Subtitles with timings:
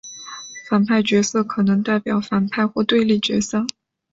[0.67, 3.67] 反派角色可能代表反派或对立角色。